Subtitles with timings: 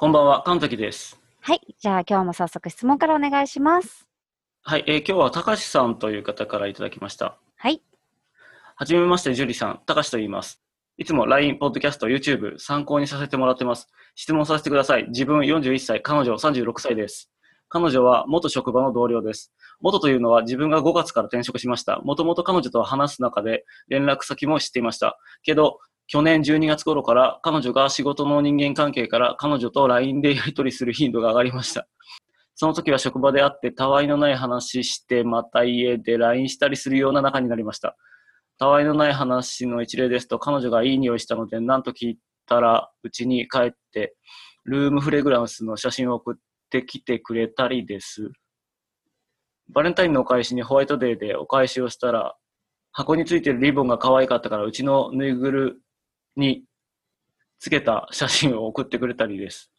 [0.00, 1.20] こんばんは、神崎です。
[1.40, 1.60] はい。
[1.76, 4.06] じゃあ今日も早速質問からお願いします。
[4.62, 4.84] はい。
[4.86, 7.36] えー、今日は高橋さんという方からいただきました。
[7.56, 7.82] はい。
[8.76, 9.80] はじめまして、樹里さん。
[9.86, 10.62] 高橋と言います。
[10.98, 13.88] いつも LINE、ポッドキャスト、YouTube 参考にさせてもらってます。
[14.14, 15.08] 質問させてください。
[15.08, 17.32] 自分41歳、彼女36歳です。
[17.68, 19.52] 彼女は元職場の同僚です。
[19.80, 21.98] 元というのは自分が5月から転職しました。
[22.04, 25.18] もともと彼女と話す中で連絡先も知っていました。
[25.42, 31.86] けど、去年12月頃から彼女が仕事の人間関係から彼女と LINE でやり取りする頻度が上がりました。
[32.54, 37.94] その時は職場で会ってたわいのない話して、また家で LINE したりするような仲になりました。
[38.58, 44.16] たわいのない話の一例ですと、彼女がいい匂いしたので、なんと聞いたら、うちに帰って、
[44.64, 46.36] ルームフレグランスの写真を送っ
[46.70, 48.32] てきてくれたりです。
[49.68, 52.34] バレンタインのお返しにホワイトデーでお返しをしたら、
[52.92, 55.82] 箱についてるリボンが可愛かったから、うちのぬいぐる
[56.38, 56.64] に
[57.58, 59.70] つけた写真を送ってくれたりです。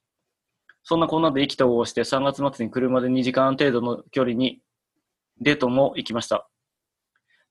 [0.83, 4.61] そんなこんなで意気投合して3月末に車で2時間程度の距離に
[5.41, 6.49] デートも行きました。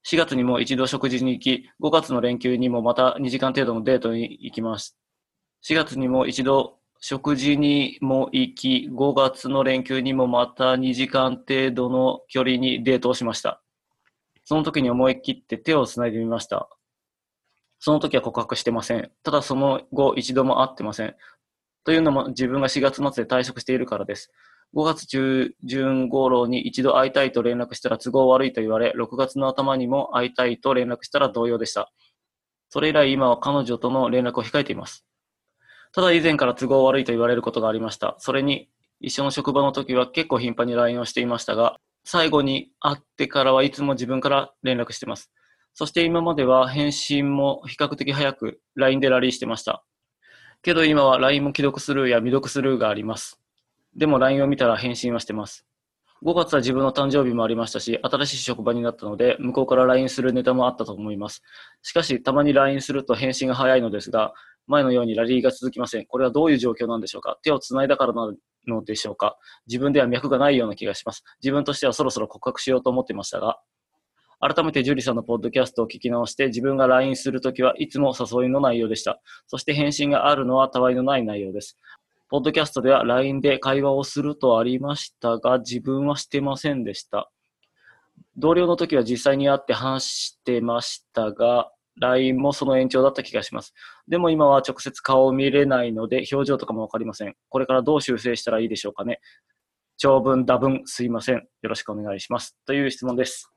[0.07, 4.97] 4月にも一度食事に行き、5月の連休にもまた2時間程度のデートに行きます。
[5.65, 13.63] 4月にも一度食事にも行き、5月の連休にもまた2時間程度の距離にデートをしました。
[14.45, 16.69] その時に思い切って手をつないでみました。
[17.79, 19.11] その時は告白してません。
[19.23, 21.15] ただその後一度も会ってません。
[21.85, 24.31] というのも自分が4月末で退職しているからです。
[24.75, 31.91] 5月中旬頃に一度会いたいと連絡したら都合悪いと言われ、6月の頭にも会いたいと連絡したら同様でした。
[32.69, 35.07] それ以来今は彼女との連絡を控えています。
[35.93, 38.17] ただ以前から都合悪いと言われることがありました。
[38.19, 38.69] それに
[39.01, 45.31] 一緒の職場の時は結構頻繁に LINE をしていましたが、最後に会ってからはいつも自分から連絡しています。
[45.79, 49.85] そして今までは返信も比較的早く LINE でラリーしてました。
[50.61, 53.41] けど今は LINE も既読スルーや未読スルーがあります。
[53.95, 55.65] でも LINE を見たら返信はしてます。
[56.25, 61.43] 5月は自分の誕生日もありましたし、新しい職場になったので、向こうから LINE するネタもあったと思います。
[61.83, 64.33] しかし、たまに LINE すると返信が早いのですが、
[64.67, 66.07] 前のようにラリーが続きません。
[66.07, 67.39] これはどういう状況なんでしょうか？
[67.45, 68.35] 手を繋いだからな
[68.67, 69.39] のでしょうか？
[69.69, 71.23] 自分では脈がないような気がします。
[71.41, 73.61] 自分としてはそろそろ告白しようと思っていましたが、
[74.41, 79.21] 改めて樹里さんのポッドキャストを聞き直して、自分が LINE するときはいつも誘いの内容でした。
[79.47, 81.77] そして返信があるのはたわいのない内容です。
[82.29, 87.31] ポッドキャストでは LINE で会話をするとありましたが、自分はしてませんでした。
[88.37, 93.75] 同僚の時は実際に会って話してましたが、LINE もその延長だった気がします。
[94.07, 97.35] でも今は直接顔を見れないので、表情とかもわかりません。
[97.49, 99.21] これからどう修正したらいいでしょうかね。
[99.97, 101.37] 長文、多文、すいません。
[101.37, 102.57] よろしくお願いします。
[102.67, 103.51] という質問です。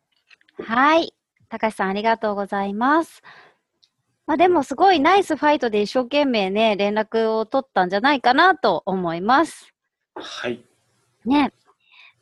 [0.60, 1.14] はい。
[1.50, 3.22] 高橋さん、ありがとうございます。
[4.26, 9.74] まあでもすごいナイスファイトで一生懸命ね、連絡を取ったんじゃないかなと思います。
[10.16, 10.64] はい。
[11.26, 11.52] ね。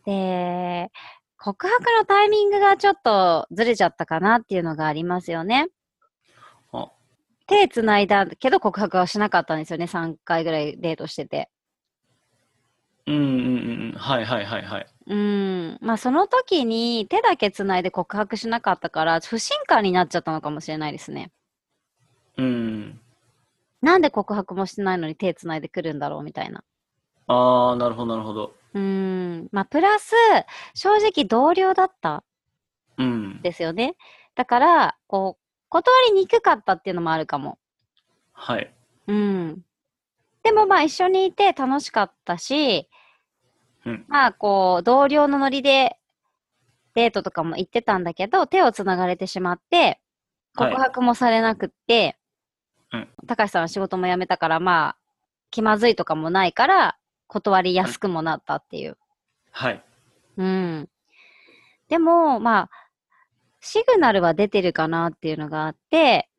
[0.06, 0.92] で、
[1.38, 5.68] 告白のタイミングがちょっとずれちゃったかなっていうのがありますよね。
[7.50, 9.86] 手つないだけど告白はしなかったんですよね。
[9.86, 11.50] 3回ぐらいデートしてて。
[13.08, 13.96] うんうんうん。
[13.98, 14.88] はいはいはいはい。
[15.10, 15.78] うん。
[15.82, 21.32] まあその時に手だけつないで告白しなかったから、不信感になっちゃったのかもしれないですね。
[22.38, 23.00] うん。
[23.82, 26.64] なんで告白もしてないのに手つないでくるんだろうみたいな。
[27.26, 28.56] ああ、なるほどなるほど。
[28.76, 29.50] うん。
[29.52, 30.14] まあプラス、
[30.76, 32.24] 正直同僚だった。
[32.98, 33.42] うん。
[33.42, 33.96] ですよね。
[34.36, 37.58] だから、こう、断りにくかったっていうのもあるかも。
[38.34, 38.72] はい。
[39.08, 39.62] うん。
[40.44, 42.88] でもまあ一緒にいて楽しかったし、
[43.86, 44.06] うん。
[44.08, 45.98] まあこう、同僚のノリで
[46.96, 50.00] デートとかも行ってたんだけど、手をつながれてしまって、はい
[50.56, 52.18] 告白もされなくって、
[52.92, 54.98] うん高橋さんは仕事も辞めたから、まあ、
[55.52, 56.98] 気まずいとかもないから、
[57.28, 58.98] 断りやすくもなったっていう。
[59.52, 59.84] はい。
[60.38, 60.90] うん。
[61.88, 62.70] でも、まあ、
[63.62, 66.30] シグナルは出てるかなっていうのがあって、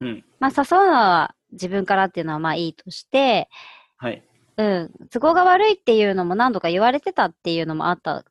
[0.00, 0.24] うん。
[0.38, 3.48] まあ誘うのは自分からっていうのはまあいいとして、
[3.96, 4.22] はい。
[4.58, 8.24] うん、都合が悪いっていうのも何度か言われてたっていうのもあった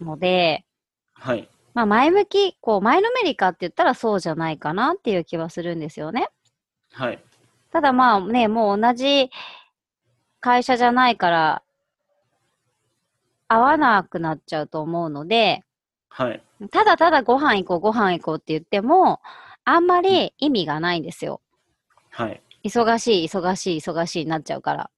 [0.00, 0.64] ので、
[1.14, 1.48] はい。
[1.74, 6.28] まあ前向き、こう前のめりかって言ったらそうじゃないかなっていう気はするんですよね。
[6.92, 7.22] はい。
[7.72, 9.30] ただまあね、もう同じ
[10.40, 11.62] 会社じゃないから、
[13.48, 15.62] 合わなくなっちゃうと思うので、
[16.08, 16.42] はい。
[16.70, 19.20] ただただご飯行こう、ご飯行こうって言っても、
[19.64, 21.40] あんまり意味がないんですよ。
[22.10, 22.40] はい。
[22.64, 24.90] 忙しい、忙しい、忙しいになっちゃうから。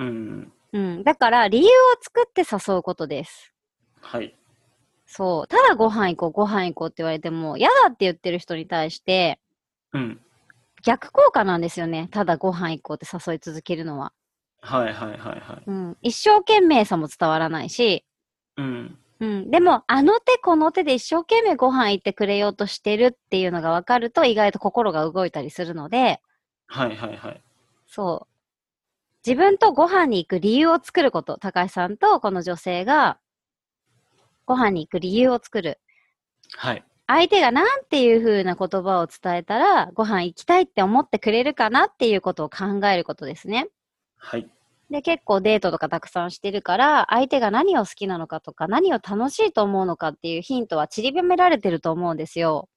[0.00, 0.52] うん。
[0.72, 1.04] うん。
[1.04, 1.68] だから理由を
[2.00, 3.52] 作って誘うことです。
[4.00, 4.34] はい。
[5.06, 5.46] そう。
[5.48, 9.40] ただご飯行こう、ご飯行こうって言われても、嫌だって言ってる人に対して、
[9.92, 10.20] うん。
[10.84, 12.08] 逆効果なんですよね。
[12.10, 14.12] ただご飯行こうって誘い続けるのは。
[14.62, 15.62] はいはいはいはい。
[15.66, 15.96] うん。
[16.00, 18.04] 一生懸命さも伝わらないし、
[18.56, 18.98] うん。
[19.20, 19.50] うん。
[19.50, 26.20] でも、あの手この手で一生懸命ご飯行ってくれようとしてるっていうのが分かると、意外と心が動いたりするので、
[26.66, 27.40] はいはいはい。
[27.86, 28.29] そう。
[29.26, 31.36] 自分とご飯に行く理由を作ること。
[31.38, 33.18] 高橋さんとこの女性が、
[34.46, 35.78] ご飯に行く理由を作る。
[36.56, 36.84] はい。
[37.06, 43.68] 相手がなんていう風な言葉を伝えたら、ご飯行きたいって思ってくれるかなっていうことを考えることですね。
[44.16, 44.48] はい。
[44.90, 52.68] で、結構デートとかたくさんしてるから、相手が何を好きなのかとか、何を楽しいと思うのかっていうヒントは散りばめられてると思うんですよ。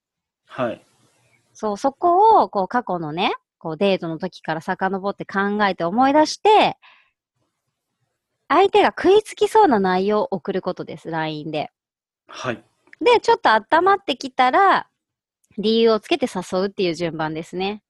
[0.46, 0.86] はい。
[1.54, 6.78] そう、そこを、こう、過去のね、こう、デートの時から遡って考えて思い出して、
[8.50, 11.72] 相手が食いつきそうな内容を送ることです、LINE で。
[12.28, 12.62] はい。
[13.00, 14.90] で、ちょっと温まってきたら、
[15.58, 17.84] 理由をつけて誘うっていう順番ですね。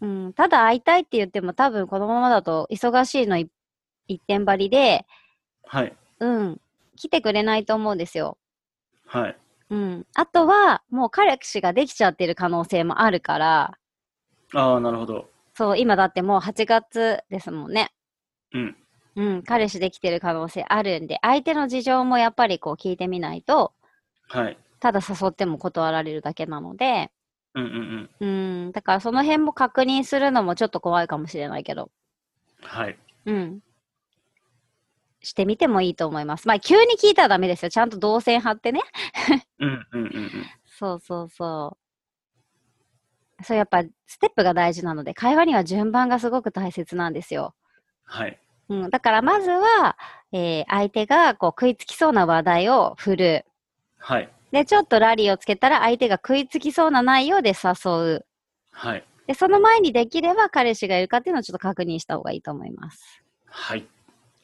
[0.00, 3.50] うん、ただ会いたいって言っても多分このままだと忙しいの一
[4.06, 5.04] 一点張りで、
[5.66, 5.92] はい。
[6.20, 6.60] うん、
[6.96, 8.38] 来てくれないと思うんですよ。
[9.06, 9.36] はい。
[9.70, 10.06] うん。
[10.14, 13.78] あとは、もう彼氏ができちゃってる可能性もあるから、
[14.52, 15.30] ああ、なるほど。
[15.54, 17.92] そう、今だってもう8月ですもんね。
[18.52, 18.76] うん。
[19.16, 23.72] うん、彼氏できてる可能性あるんで、相手の事情もやっぱりこう聞いてみないと、
[24.28, 24.58] はい。
[24.80, 27.10] ただ誘っても断られるだけなので、
[27.54, 28.64] うんうんうん。
[28.64, 31.90] うん、だからその辺も確認するのもちょっと怖いかもしれないけど、
[32.60, 32.98] はい。
[33.26, 33.60] うん。
[35.22, 36.46] してみてもいいと思います。
[36.46, 37.70] まあ、急に聞いたらダメですよ。
[37.70, 38.82] ちゃんと動線張ってね。
[39.58, 40.30] うんうんうんうん。
[40.66, 41.83] そうそうそう。
[43.42, 47.54] そう、やっぱ、ステップが大事なので、会話には順番がすごく大切なんですよ。
[48.04, 48.38] はい。
[48.68, 49.96] うん、だから、まずは、
[50.32, 53.44] えー相手がこう食いつきそうな話題を振る。
[53.98, 54.28] はい。
[54.52, 58.26] で、ちょっとラリーをつけたら、相手が食いつきそうな内容で誘う。
[58.70, 59.04] はい。
[59.26, 63.22] で、その前にできれば彼氏がいるかっていうのをちょっと確認した方がいいと思います。
[63.46, 63.86] はい。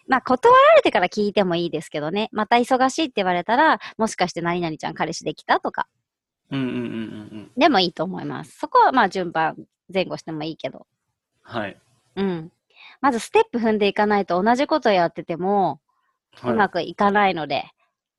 [0.08, 2.28] まあ、断られてから聞いてもいいですけどね。
[2.32, 5.86] また忙しいって言われたら、もしかして何々ちゃん彼氏できたとか、
[6.50, 8.58] でもいいと思います。
[8.58, 9.56] そこはまあ順番
[9.92, 10.86] 前後してもいいけど。
[11.42, 11.80] はい。
[12.16, 12.52] うん。
[13.00, 15.80] まずステップ踏んでいかないと同じことやってても、
[16.42, 16.56] うはい。
[16.56, 17.64] まくいかないので、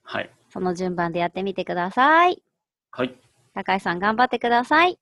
[0.03, 0.29] はい。
[0.49, 2.43] その順番でやってみてください。
[2.91, 3.15] はい。
[3.53, 4.99] 高橋さん頑張ってください。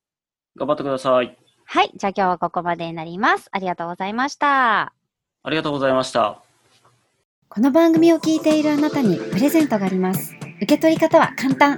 [0.55, 1.37] 頑張ってください。
[1.65, 1.91] はい。
[1.95, 3.47] じゃあ今日はここまでになります。
[3.51, 4.93] ありがとうございました。
[5.43, 6.41] ありがとうございました。
[7.47, 10.35] この番組を聞いているあなたにプレゼントがあります。
[10.57, 11.77] 受け取り方は簡単。